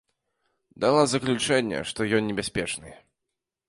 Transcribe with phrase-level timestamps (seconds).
[0.85, 2.89] Дала заключэнне, што ён небяспечны.